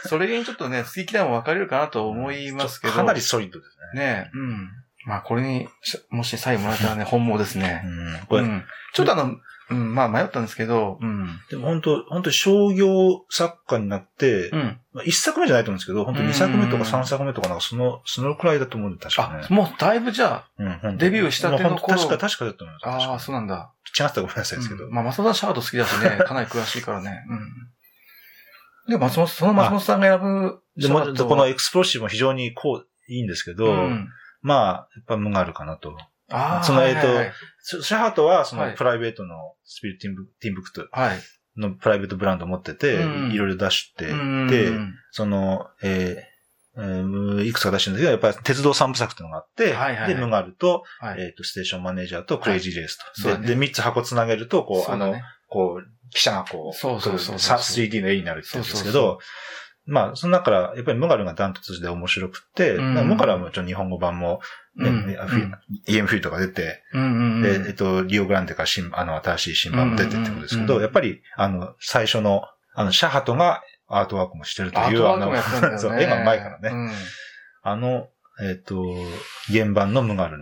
[0.06, 2.92] それにちょっとね、好き嫌いも分かれるかなと思いますけど。
[2.92, 4.00] かなりソリッドですね。
[4.00, 4.30] ね。
[4.32, 4.68] うん。
[5.06, 7.82] まあ、これに、しもしサインもらえたらね、本望ですね。
[7.84, 8.26] うん。
[8.26, 8.64] これ、うん。
[8.92, 9.36] ちょっとあの、
[9.70, 11.28] うん、まあ迷ったんですけど、うん。
[11.48, 14.80] でも本当本当商業作家になって、うん。
[14.92, 19.52] まあ一作目じゃないと思うんですけど、本当二作目とか三作目とかなんかその、そのくらいだと思うんで、確かねあ、。
[19.52, 23.06] もうだいぶじゃうんデビューしたての頃確か、確かだと思います。
[23.08, 23.72] あ、あそうなんだ。
[23.98, 24.86] 違ったらごめんなさいですけど。
[24.86, 27.24] うんまあ、松本さんシャガト好きだしね、 かなり詳しいからね。
[27.28, 28.90] うん。
[28.90, 34.08] で、松本、その松本さんが選ぶでも、このエクスプロシブも非常にこう、いいんですけど、うん、
[34.42, 35.96] まあ、やっぱ無があるかなと。
[36.30, 37.32] ああ、そのえっとはいはい。
[37.62, 38.70] シシャハトは、そはい。
[38.70, 40.86] のプライベートのスピリットティンブティンブクト。
[40.90, 41.18] はい。
[41.56, 43.32] のプライベートブランドを持ってて、うん。
[43.32, 44.94] いろいろ出してて、うん。
[45.10, 46.24] その、え
[47.44, 50.14] いくつか出してるんですけど、やっぱり鉄道三部作っていうのがあって、はいはいはい。
[50.14, 51.20] で、ムガルと、はい。
[51.20, 53.04] えっ、と、ステーションマネージャーとクレイジーレースと。
[53.20, 53.46] そうだね。
[53.46, 55.14] で、で、三つ箱つなげると、こう、あの、
[55.48, 57.38] こう、記者がこう、そうそうそうそう。
[57.38, 59.18] さ 3D の絵になるって言うんですけそうそうど、
[59.90, 64.40] まあ、その中から、やっぱりムガルがダントツで面白くて、うんまあムガルはもちろん日本語版も、
[64.76, 65.52] ねうんねフィ
[65.88, 67.42] EM フィーとか出て、うんうんうん。
[67.42, 75.32] で、えっと、リオグランデから新、あの、新しい新版も出てってことですけど、うんうんうんやっぱり、あの、最初の、あの、シャハトがアートワークもしてるという、あの。
[75.78, 76.70] そう、絵が上手いからね。
[76.72, 76.90] うん
[77.62, 78.08] あの、
[78.42, 78.82] えっ、と、
[79.52, 80.38] 原版のムガル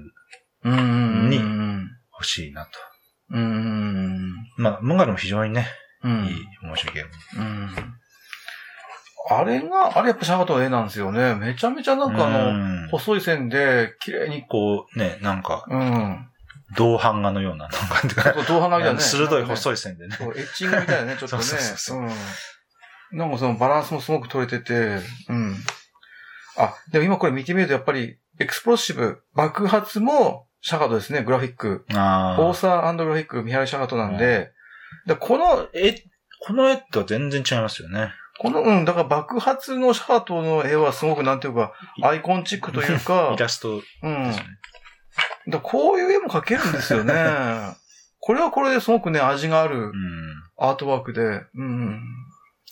[0.64, 1.30] うんうんうん。
[1.30, 2.70] にうん欲しいなと。
[3.30, 5.68] うんうんまあ、ムガルも非常にね、
[6.04, 6.26] うん。
[6.26, 7.98] いい、面白いゲーム。
[9.30, 9.36] うん。
[9.36, 11.34] あれが、あれやっぱシャハトの絵なんですよね。
[11.34, 16.28] めちゃめちゃなんかあの、の細い線で、綺麗に、こう、ね、なんか、うん。
[16.76, 19.00] 銅版画のような、なんか、銅版画みたいなね。
[19.04, 19.44] 鋭いい。
[19.44, 20.16] 細い線でね。
[20.16, 21.42] そうエッチングみたいなね、ちょっとね。
[21.42, 22.08] そうそうそううん。
[23.18, 25.56] なんかそのバランスもすごく取れてて、うん。
[26.58, 31.86] あ、でも今これ見てみるとやっぱり、エクスプロッシブ、爆発もシャハトですね、グラフィック。
[31.94, 34.52] あオーサーグラフィック、ミハエルシャハトなんで、
[35.06, 36.02] でこの、え、
[36.40, 38.12] この絵とは全然違いますよね。
[38.38, 41.72] この、うん、だから爆発のシャガトの絵はすごくなんていうか、
[42.02, 44.32] アイコンチックというか イ、ラストうん。
[45.48, 47.14] だこういう絵も描けるんですよね。
[48.20, 49.92] これはこれですごくね、味があるうん。
[50.58, 51.42] アートワークで。
[51.54, 52.00] うん。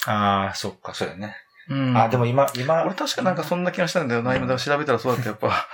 [0.07, 1.37] ああ、そっか、そうやね。
[1.69, 1.97] うん。
[1.97, 4.37] あ、でも今、今、俺確かなんかそんな気がしたんだよな。
[4.37, 5.67] 今だから調べたらそうだった、やっぱ。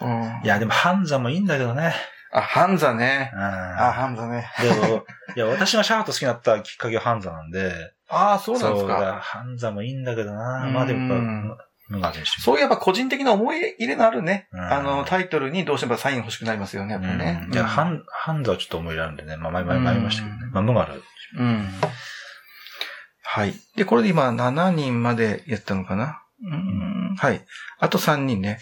[0.00, 0.40] うん。
[0.44, 1.94] いや、でも、ハンザもいいんだけどね。
[2.32, 3.30] あ、ハンザね。
[3.34, 3.40] うん。
[3.40, 4.50] あ、ハンザね。
[4.60, 5.04] でも、
[5.36, 9.20] いや、私がシャート好きになったきっかけはハンザなんで、ああ、そうなんですだか。
[9.20, 10.64] ハンザもいいんだけどな。
[10.66, 17.42] うんまあでもやっそういうやっぱ個人的な思い入れのあるね、うんあの、タイトルにどうしてもサイン欲しくなりますよね、やっぱりね。
[17.48, 19.36] うんいや、ハン、ン、ハンザはちょっと思い入れあるんでね。
[19.36, 20.48] まあ、前々前りましたけどねう。
[20.48, 21.02] んまあ、ムガル。
[21.38, 21.68] うん。
[23.22, 23.54] はい。
[23.76, 26.22] で、これで今7人までやったのかな？
[26.44, 27.16] うん。
[27.16, 27.44] はい。
[27.78, 28.58] あと3人ね。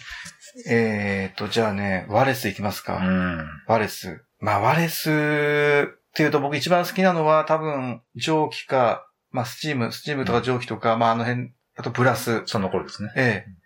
[0.69, 2.97] えーと、じゃあね、ワレスいきますか。
[2.97, 3.45] うん。
[3.67, 4.25] ワレス。
[4.39, 13.11] まあ、ワレスっていうと僕一番好きなのは多分蒸気か、まあ、スチーム、スチームとか蒸気とか、まあ、あの辺、あとプラス、その頃ですね。
[13.15, 13.61] ええ。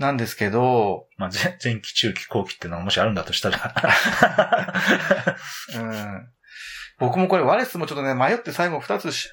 [0.00, 3.74] なんですけど、まあ、前前期、中期、後期っていうのがもしあるんだとしたら。
[5.76, 6.28] うん。
[6.98, 9.28] 僕もこれワレスもちょっとね、迷って最後二つし、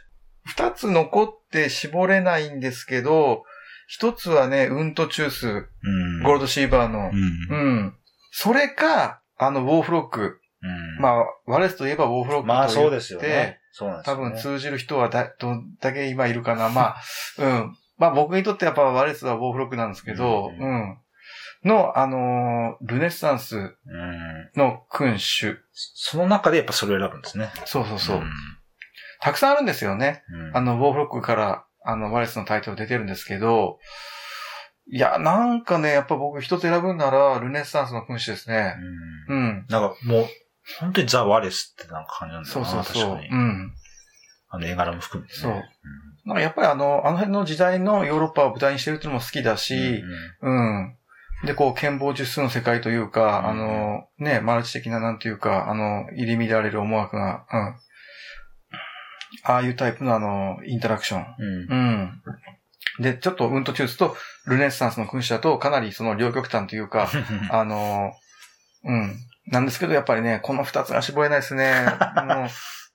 [0.45, 3.43] 二つ残って絞れないんですけど、
[3.88, 6.23] 一つはね、ウントチュース、うん。
[6.23, 7.58] ゴールドシーバーのう、ん。
[7.58, 7.95] うん。
[8.32, 10.41] それか、あの、ウォーフロック。
[10.62, 11.02] うん。
[11.02, 13.60] まあ、ワレスといえばウォーフロックと言って、まあ、そうですよね。
[13.78, 14.24] そうなんですよね。
[14.24, 16.70] 多分通じる人はだ、どんだけ今いるかな。
[16.70, 17.02] まあ、
[17.38, 17.78] うん。
[17.98, 20.98] まあ僕にとってやっぱワレスはウォーフロックなんですけど、ううん。
[21.63, 24.52] の、あのールネッサンスうん。
[24.56, 25.60] の君主。
[25.74, 27.52] その中でやっぱそれを選ぶんですね。
[27.66, 28.18] そうそうそう。
[28.18, 28.32] ん
[29.20, 30.24] たくさんあるんですよね。
[30.32, 33.78] うんあの、ウォーフロックから、あの、ワレスのタイトル出てるんですけど、
[34.90, 38.76] いや、なんかね、やっぱ僕一つ選ぶんなら、ルネッサンスの君主ですね。
[39.28, 39.66] うんうん。
[39.70, 40.28] なんかもう、
[40.80, 42.69] 本当にザ・ワレスってなんか感じなんだよそうな。
[42.69, 43.15] そうそう。
[43.15, 43.30] 確かに。
[43.30, 43.73] うん。
[44.49, 45.39] あの絵柄も含めてね。
[45.41, 45.53] そう
[46.25, 49.58] なんかやっぱりあの、あの辺の時代のヨーロッパを舞台にしてるっていうのも好きだうん。
[49.58, 50.03] し、
[50.41, 50.95] うん。
[51.45, 57.75] で、こう、剣謀術数の世界というか、うんあの、ね、マルチ的ななんていうか、あの、入り乱れる思惑が、うん。
[59.43, 61.25] ああいうタイプのあの、インタラクション。
[61.38, 61.67] うん。
[61.69, 62.21] うん。
[62.99, 64.15] で、ちょっとうんとチュースと
[64.47, 67.10] ルネッサンスの君主だとかなりその両極端というか、
[67.51, 68.13] あの、
[68.84, 69.15] うん。
[69.47, 71.86] なんですけど、やっぱりね、この二つが絞れないですね。
[72.25, 72.49] もう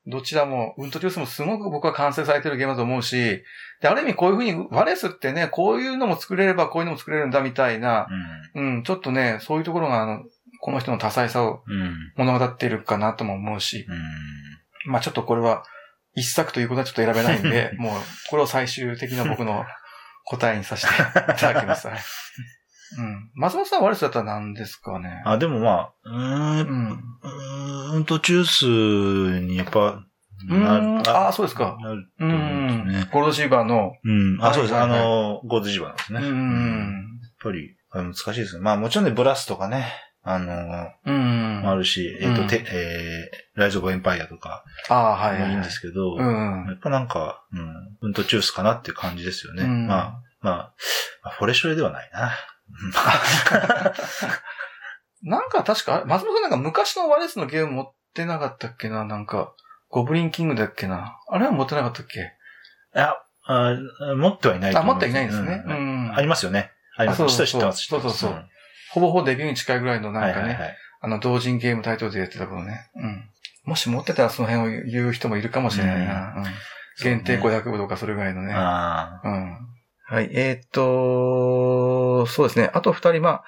[0.07, 3.45] どちらも、うんとチュースもすごく僕は完成されてるゲームだと思うし、
[3.81, 8.09] で、ある意味こういうふうに、ワレスってね、こういうのも作れればこういうのも作れるんだみたいな、
[8.55, 10.25] うん、ちょっとね、そういうところが、あの、
[10.61, 11.83] この人の多彩さをうん。
[11.83, 12.13] うん。
[12.17, 14.93] 物語っているかなとも思うし、うん。
[14.93, 15.65] まあちょっとこれは、
[16.15, 19.65] 一作ということはちょっと選べないんで、 もう、これを最終的な僕の
[20.25, 20.97] 答えにさせてい
[21.37, 21.89] ただきます。
[22.97, 23.31] はいうん。
[23.35, 25.23] 松本さんはワレスだったら何ですかね？
[25.25, 26.91] あ、でもまあ、うーん、うん。
[26.93, 33.05] うーんとジュースにやっぱ、うーんあーそうですかなるうと思うんですね。。
[33.05, 34.39] んゴールドシーバーの、うん。
[34.45, 34.77] あ、そうです。
[34.77, 36.27] あの、ゴールドジーバーですうね。
[36.27, 37.07] やっん。
[37.43, 38.63] ぱり、あ難しいですね。
[38.63, 39.87] まあもちろんね、ブラスとかね、
[40.25, 41.69] あの、うん。
[41.69, 45.49] あるし、えっと、うんて、えー、ライズ・オブ・エンパイアとかああ、はいはい。
[45.49, 46.67] もいいんですけど、うん。
[46.69, 49.65] やっぱなんか、うん、うんとジュースかなっていう感じですよね。
[49.67, 50.73] まあ、ま
[51.25, 52.33] あフォレショレではないな。
[55.23, 59.05] なんか確か、松本さんなんか昔のワレスのゲーム持ってなかったっけな？
[59.05, 59.53] なんか、
[59.89, 61.19] ゴブリンキングだっけな？
[61.29, 62.21] あれは持ってなかったっけ？
[62.21, 63.15] いや、
[63.47, 63.77] あ
[64.17, 65.63] 持ってはいないとあ、思持っていないんですね。
[65.67, 66.17] ううんん。
[66.17, 66.71] ありますよね。
[66.97, 67.23] あります。
[67.23, 68.19] あ知そうってます、知ってます。
[68.19, 68.49] そうそうそう
[68.93, 72.91] ほぼほぼデビューに近いぐらいのなんかね、あの、同人ゲームタイトルでやってた頃ね。
[72.97, 73.29] うん。
[73.65, 76.35] もし持ってたらその辺を言う人もいるかもしれないな。
[76.37, 76.45] うん。
[77.03, 78.53] 限定500部とかそれぐらいのね。
[78.55, 79.29] ああ。
[79.29, 79.59] うん。
[80.13, 80.29] はい。
[80.33, 82.71] えーっと、そうですね。
[82.75, 83.45] あと二人、まあ、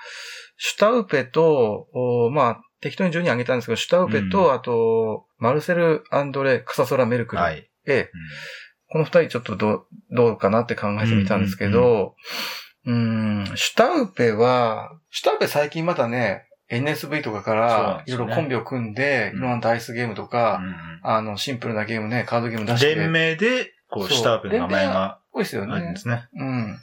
[0.57, 7.43] シュタウペと、おまあ、適当に順に挙げたんですけど、シュタウペと、うあと、マルセル・アンドレ・カサソラ・メルクル。
[7.43, 7.69] はい。
[7.87, 8.11] ええ、
[8.89, 12.15] この二人ちょっとどう、どうかなって考えてみたんですけど、
[12.87, 20.63] うん、シュタウペは、シュタウペ最近またね、NSV とかから、いろいろコンビを組んで、うんいろんなダイスゲームとか、
[21.03, 22.95] あの、シンプルなゲームね、カードゲーム出して。
[22.95, 26.01] 連名で、こう、シュターペの名前が多いですよねあるんで。
[26.01, 26.29] すね。
[26.35, 26.79] うん。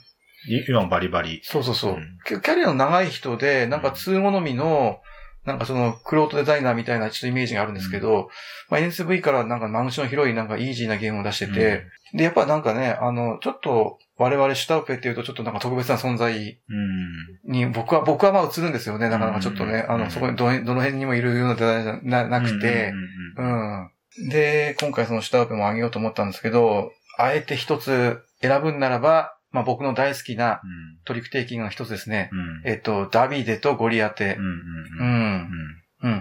[0.48, 1.40] い今もバリバリ。
[1.44, 1.94] そうそうそう。
[1.94, 5.00] うんキャリアの長い人で、なんか通好みの、
[5.44, 8.28] なんかその、クロートデザイナーみたいなちょっとイメージがあるんですけど、
[8.70, 11.84] まあ NSV からなんか間口の広いなんかイージーなゲームを出してて、
[12.14, 17.52] で、やっぱなんかね、あの、ちょっと、我々シュタウペっていうとちょっとなんか特別な存在うん。
[17.52, 19.08] に、僕は、僕はまあ映るんですよね。
[19.08, 22.92] なかなかちょっとね、うんあの、そこにどのどの辺にもいるようなデザイナーじゃななくて
[23.36, 24.28] う、んうんうん。
[24.28, 30.60] で、今回そのシュタウペもあげようと思ったんですけど、あえて一つ選ぶんならば、まあ僕の大好きな
[31.04, 32.30] トリックテイキングの一つですね。
[32.32, 32.70] うん。
[32.70, 34.38] えっと、ダビデとゴリアテ。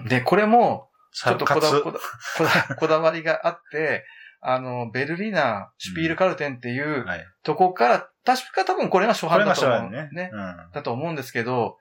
[0.08, 4.06] で、これも、ちょっとこだこだこだわりがあって、
[4.42, 7.26] あの、ベルリナ、シュピールカルテンっていうはい。
[7.44, 9.92] とこから、確か多分これが初版だと思う。
[9.92, 10.10] ね。
[10.14, 10.30] ね。
[10.34, 10.56] うん。
[10.74, 11.78] だと思うんですけど、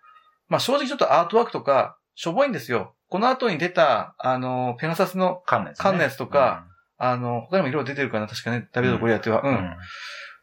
[0.48, 2.94] まあ正直ちょっとアートワークとか、しょぼいんですよ。
[3.08, 5.64] この後に出た、あの、ペガサスの、関
[5.98, 6.66] 連とか、
[6.98, 9.40] あの、他にも色々出てるかな、確かね、ダビデとゴリアテは。
[9.42, 9.48] う。
[9.48, 9.76] うんん。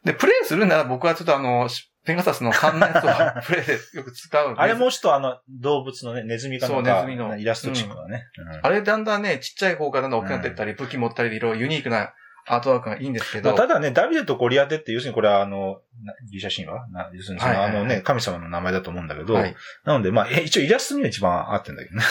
[0.08, 1.68] で、プレイするなら僕はちょっとあの、
[2.04, 4.54] ペガサスの関連とか プレイでよく使う。
[4.56, 8.24] あれもうちょっとあの、動物のね、ネズミかそうなんかネズミのイラストチックなね。
[8.62, 12.14] あれだんだんね、ちっちゃい方からだんだん大きくなっていったり、武器持ったりでいろいろユニークな
[12.46, 13.50] アートワークがいいんですけど。
[13.50, 16.88] まあただね、ダビデとゴリアテって、要するにこれはあの、なギリシャ神話？
[16.88, 19.54] な要するにその、あのね、神様の名前だと思うんだけど、はい。
[19.84, 22.02] なので、まあ、え一応イラストには一番合ってんだけどね。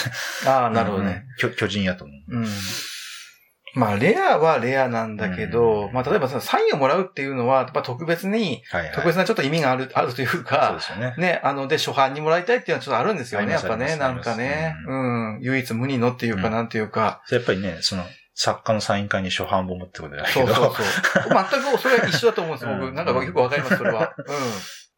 [0.46, 1.26] ああ、なるほどね。
[1.42, 1.50] うん。
[1.50, 2.36] 巨巨人やと思う。
[2.36, 2.46] うん。
[3.74, 8.92] まあ、レアはレアなんだけど、うんまあ、例えばそのサインをもらうっていうのは、やっぱ特別に、はいはい。
[8.94, 11.14] 特別なちょっと意味がある、あるというそうかで、すよね。
[11.18, 14.74] ね、あの、で、初版にもらいたいっていうのはちょっとあるんですよね、やっぱね、なんかね。
[14.76, 15.38] ありうん。
[15.42, 17.22] 唯一無二のっていうか、うんなんていうか。
[17.30, 18.04] やっぱりね、その、
[18.34, 20.46] 作家のサイン会に初版本持ってことだけど。
[20.46, 20.84] そうそうそう。
[21.28, 22.86] 全くそれは一緒だと思うんです、僕。
[22.86, 24.14] うんなんかよくわかります、それは。
[24.16, 24.24] うん。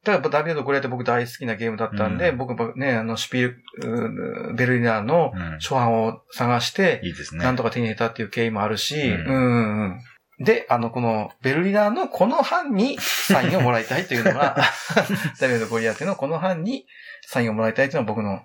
[0.04, 7.44] ただダビデとゴリアって僕大好きなゲームだったんで、うん僕もね、あの、シュピール、ベルリナーのうん初版を探して、いいですね。
[7.44, 10.44] なんとか手に入れたっていう経緯もあるし、ううんん、うん、うん。
[10.44, 14.56] で、あの、この、ベルリナーのこの版にサインをもらいたいというのが、
[15.38, 16.86] ダビデとゴリアテのこの版に
[17.26, 18.40] サインをもらいたいというのは僕の、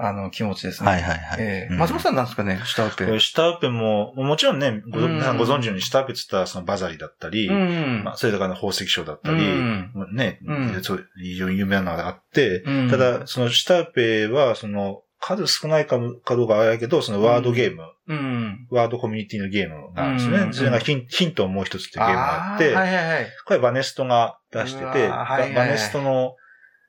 [0.00, 0.90] あの、気持ちですね。
[0.90, 1.40] はいはいはい。
[1.40, 8.02] うんええ松本さんなんですかね、下シュタウペンも、もちろんね、ごうん皆さんご存知のように、シュタウペンって言ったらそのバザリだったり、うん。
[8.04, 18.66] まあ、それだから宝石商だったり、うんね、うんそう非常に有名なのがあって、うんただ、そのシュタウペは、その、数少ないかもかどうかはあれやけど、そのワードゲーム、うん。
[18.70, 20.44] ワードコミュニティのゲームがあるんですよね。
[20.44, 23.26] うんそれがヒンヒントをもう一つっていうゲームがあって、ーはいはいはい。
[23.44, 26.36] これバネストが出してて、はいはいババネストの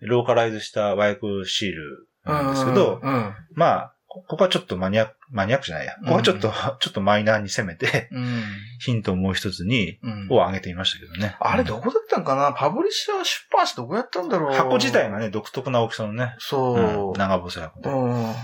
[0.02, 3.34] ローカライズした和訳シールなんですけど、うん。
[3.54, 5.96] まあ、こここはちょっとマニアック、マニアックじゃないや。
[6.02, 8.44] ここはちょっと、 ちょっとマイナーに攻めて、うん。
[8.80, 10.28] ヒントをもう一つに、うん。
[10.32, 11.36] を上げてみましたけどね。
[11.39, 12.54] あれどこだったんかな？
[12.54, 17.13] パブリッシャー出版社どこやったんだろう箱自体がね、独特な大きさのね、そううん、。
[17.18, 17.89] 長細箱で。
[17.89, 18.36] うん。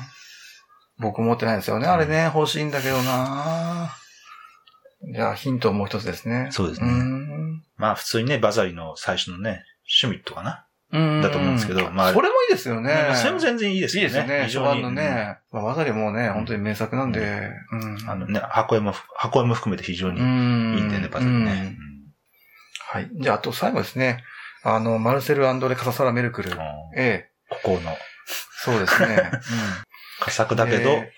[0.99, 1.87] 僕持ってないですよね。
[1.87, 3.91] あれね、欲しいんだけどな
[5.13, 6.47] じゃあ、ヒントもう一つですね。
[6.51, 10.64] そうですねうんまあ普通にね、バザリの最初のね、シュミットかな。
[10.95, 11.21] うん。
[11.21, 12.93] だと思うんですけどまあそれもいいですよね。
[12.93, 14.07] まあそれも全然いいですよね。
[14.07, 14.45] いいですよね。
[14.45, 14.81] 非常に。
[14.81, 15.37] のね。
[15.51, 17.51] まあ、わざりもね、本当に名作なんで。
[18.07, 20.23] あのね、箱絵も、箱絵も含めて非常にいい
[20.81, 21.77] んでね、バザリね。
[21.79, 21.95] うん
[22.95, 23.09] はい。
[23.13, 24.23] じゃあ、あと最後ですね。
[24.63, 26.51] あの、マルセル・アンドレ・カササラ・メルクル。
[26.51, 26.57] うん
[26.95, 27.29] ええ。
[27.49, 27.95] ここの、
[28.63, 29.31] そうですね。
[29.31, 29.39] うん。
[30.21, 31.11] 佳作だけど、で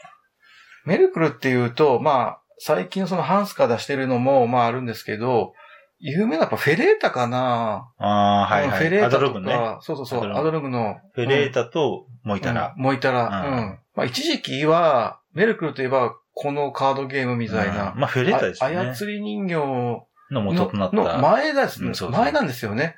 [0.85, 5.53] メルクルっていうと、まあ、最近そのハンスカ出してるのも、まああるんですけど、
[5.99, 8.69] 有名なやっぱフェレータかなああ、はいはい。
[8.69, 9.77] アフェレータとか、ドログね。
[9.81, 10.97] そうそうそう、アドログの。
[11.13, 12.73] フェレータとモイタラ。
[12.77, 12.83] うん。
[12.83, 13.43] モイタラ。
[13.45, 13.79] ううんん。
[13.95, 17.93] まあ一時期は、メルクルといえば、このカードゲームみたいな。
[17.93, 18.77] うんまあフェレータですよね。
[18.77, 20.95] あ操り人形のの元となった。
[20.95, 22.95] の前ですねう前なんですよね。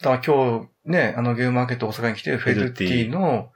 [0.00, 3.50] だから今日ね、あのゲームマーケット大阪に来てるフェルティの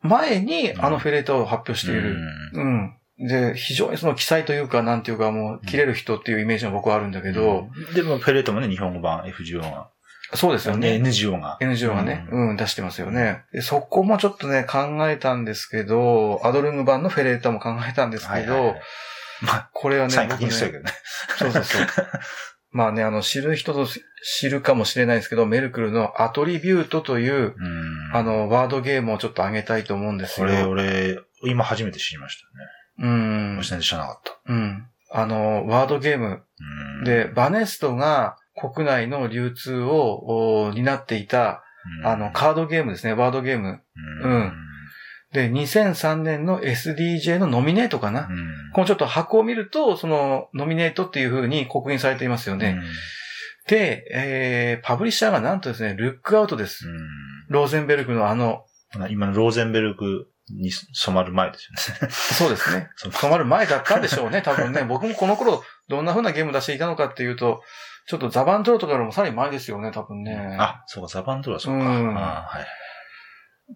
[0.00, 2.16] 前にあのフェレータを発表している。
[2.54, 2.96] うんうん。
[3.28, 9.88] で、非常にその記載というか、なんていうかもう、切れる人っていうイメージが僕はあるんだけど、うんでもフェレータもね、日本語版 FGO が。
[10.34, 10.94] そうですよね。
[10.94, 11.58] NGO が。
[11.60, 13.42] NGO がね、ううん、出してますよね。
[13.52, 18.80] でそこもちょっとね、考えたんですけど、アドルング版のフェレータも考えたんですけど、はいはいはい
[19.42, 20.92] まあ、これはね、したけどね。
[21.36, 21.86] そうそうそう。
[22.70, 23.86] まあね、あの、知る人と
[24.24, 30.46] 知るかもしれないですけど、メルクルのアトリビュートという、うんあ、の、ワードゲームをちょっと上げたいと思うんですよ。
[30.46, 32.46] これ、俺、今初めて知りました
[33.02, 33.62] うんね。。
[33.62, 34.52] 全然知らなかった。
[34.52, 34.86] うん。
[35.10, 36.42] あの、ワードゲーム
[36.98, 41.62] うんで、、バネストが国内の流通をお担っていた、
[42.00, 43.80] うんあの、カードゲームですね、ワードゲーム。
[44.22, 44.52] うん
[45.32, 48.28] で、2003年の SDJ のノミネートかな。
[48.30, 52.78] うんこのちょっと箱を見ると、その、ノミネートっていう風に刻印されていますよね。
[53.68, 56.86] で、えー、パブリッシャーがなんとですね、ルックアウトです。
[56.88, 56.98] うん
[57.48, 58.64] ローゼンベルクのあの、
[58.96, 62.12] うん今のローゼンベルクに染まる前ですよね。
[62.12, 62.88] そうですね。
[62.96, 64.82] 染まる前だったんでしょうね、多分ね。
[64.88, 67.62] 僕もこの頃、どんな風なゲーム出していたのかっていうと、
[68.06, 70.56] ちょっとザバントロとかよりもさらに前ですよね、多分ね。
[70.58, 71.84] あ、そうか、ザバンドラそうか。
[71.84, 72.66] うんあはい。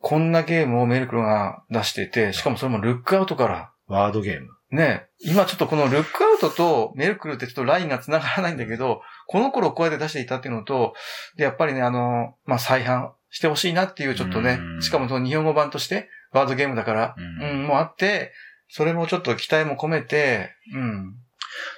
[0.00, 3.70] こんなゲームをメルクルが出してて、しかもそれもルックアウトから。
[3.86, 4.48] ワードゲーム。
[4.70, 10.94] ね、今ちょっとこのルックアウトとメルクルってちょっとラインが繋がらないんだけど、この頃こうやって出していたっていうのと、
[11.36, 18.32] で、やっぱりね、あの、まあ、再販してほしいなっていうちょっとねう、んしかもその日本語版として、ワードゲームだから、ううんん、もうあって、
[18.68, 21.14] それもちょっと期待も込めて、うん。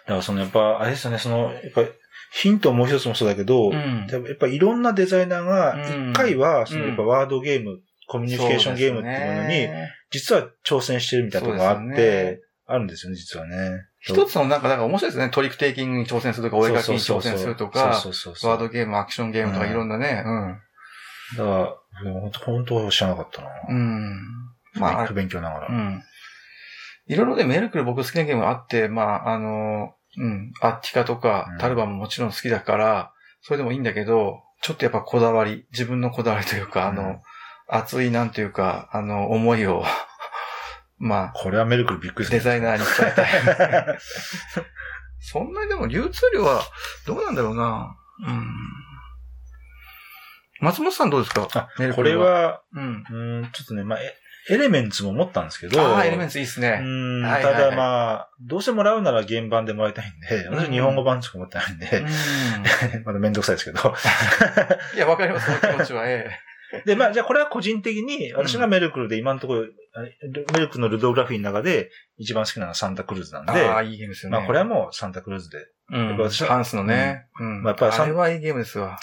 [0.06, 1.82] だからそのやっぱ、あれですよね、その、やっぱ
[2.32, 4.06] ヒントもう一つもそうだけど、うん。
[4.10, 6.10] やっぱいろんなデザイナーが、うん。
[6.10, 9.68] 一回は、そのうんやっぱワードゲーム、コミュニケーションゲームっていうものに、
[10.10, 13.86] 実は挑戦してるみたいなところがあって、あるんですよね、実はね。
[14.00, 15.30] 一つのなんか、なんか面白いですね。
[15.30, 19.70] トリックテイキングに挑戦するとか、お絵描きに挑戦するとか、ワードゲーム、アクションゲームとかうん。
[19.70, 20.24] いろんなね、
[21.36, 21.50] だか
[22.04, 23.48] ら、本当本当知らなかったな。
[23.68, 23.76] うん。
[23.76, 24.80] うん。
[24.80, 25.68] まあ、勉強ながら。
[25.68, 26.02] うん。
[27.06, 33.12] いろいろね、メルクル僕好きなゲームがあって、まあ、あの、うん、アッティカとかうん、タルバももちろん好きだから、
[33.42, 37.20] それでもいいんだけど、ちょっとやっぱこだわり、自分のこだわりというか、あの、うん
[37.68, 39.84] 熱いなんていうか、あの、思いを、
[40.98, 42.38] まあ、これはメルクルびっくりする。
[42.38, 43.98] デザイナーに伝えたい。
[45.20, 46.62] そんなにでも流通量は
[47.06, 47.96] どうなんだろうな。
[48.26, 48.54] うん。
[50.60, 51.48] 松本さんどうですか？
[51.52, 52.26] あこれルは。
[52.30, 53.04] は、うん。
[53.10, 54.14] うん、ちょっとね、まあ、エ
[54.50, 56.80] エレメンツも持ったんですけど、ああ、エレメンツいいっすね。
[56.82, 63.78] うん、はいはいはいただまあ、どうせもらうなら原版でもらいたいんで、私日本語版しか持ってないんで、うん まだめんどくさいですけど。
[64.96, 66.08] いや、わかります、その気持ちは。
[66.08, 66.30] え
[66.84, 70.16] で、まあ、じゃあこれは個人的に、私がメルクルで今のところ、あれ
[70.54, 74.38] メルクルのルドグラフィーの中で一番好きなのはサンタクルーズなんえで、ああ、いいゲームですよね。
[74.38, 77.26] まあこれはもうサンタクルーズで、うん、やっぱ私はハンスのね。
[77.40, 77.62] うん。
[77.62, 78.98] まあやっぱりさあれはいいゲームですわ。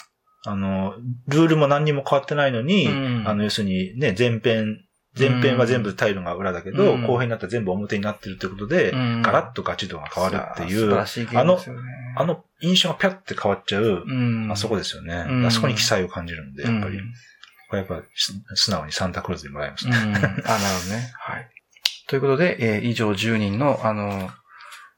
[0.46, 0.94] あの、
[1.28, 4.80] ルールも何にも変わってないのに、うんあの、要するにね、前編、
[5.18, 11.82] 前編は全部タイルが裏だけど、うん後編になったら全部表になってるということで、うんガラッとガチ度が変わるっていう、素晴らしいゲームですよね。
[12.18, 16.98] あの印象がピャって変わっちゃう、うん、あそこですよね、うんあそこに記載を感じるんで、やっぱり。
[16.98, 17.12] うん
[17.68, 18.00] これやっぱ
[18.54, 19.92] 素直にサンタクローズにもらいましうん。
[19.92, 20.00] あ、た。
[20.04, 20.46] なるほど
[20.94, 21.12] ね。
[21.18, 21.50] はい。
[22.06, 24.30] ということで、えー以上10人の、あの、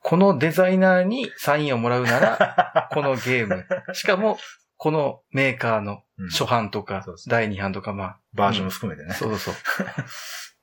[0.03, 3.65] このデザイナーにサインをもらうなら、 このゲーム。
[3.95, 4.39] しかも、
[4.79, 9.15] このメーカーのうん初版とか第2版とか、まあ、バージョンも含めてね。
[9.15, 9.87] そうそうそう。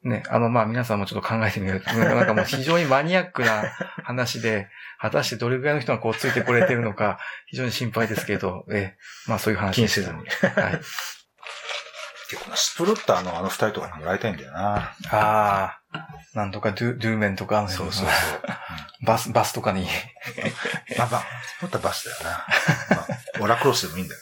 [0.09, 3.63] ね、あの、まあ、皆さんもちょっと考えてみると、なんかもう非常にマニアックな
[4.03, 10.18] 話で、 果たしてどれぐらいの人がこうついてこれてるのか、 非常に心配ですけど、えーまあそういう話気にせずに。
[10.18, 10.26] はい。
[12.30, 14.76] でこのスプロッターのあの二人とかにもらいたいんだよな。
[14.76, 15.82] ああ、
[16.34, 18.08] なんとかドゥ、ドゥーメンとかそうそうそう。
[19.06, 19.88] バス、バスとかに。
[20.98, 22.30] まあまあ、スプロッターバスだよな。
[22.96, 23.08] まあ、
[23.41, 24.22] オラクロスでもいいんだよ。